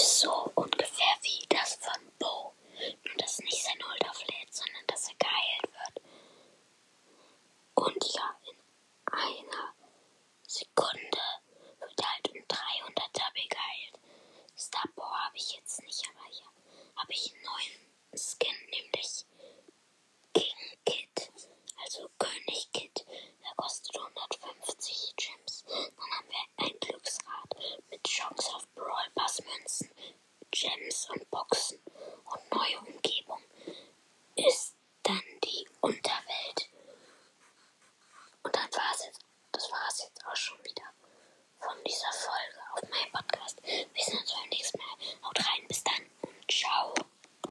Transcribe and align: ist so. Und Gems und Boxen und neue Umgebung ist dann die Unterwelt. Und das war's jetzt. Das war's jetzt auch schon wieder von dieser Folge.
ist 0.00 0.20
so. 0.20 0.50
Und 0.54 0.79
Gems 30.50 31.08
und 31.10 31.30
Boxen 31.30 31.80
und 32.24 32.52
neue 32.52 32.78
Umgebung 32.80 33.42
ist 34.36 34.74
dann 35.02 35.22
die 35.44 35.68
Unterwelt. 35.80 36.68
Und 38.42 38.54
das 38.54 38.70
war's 38.76 39.06
jetzt. 39.06 39.24
Das 39.52 39.70
war's 39.70 40.02
jetzt 40.02 40.26
auch 40.26 40.36
schon 40.36 40.58
wieder 40.64 40.84
von 41.58 41.76
dieser 41.84 42.12
Folge. 42.12 42.29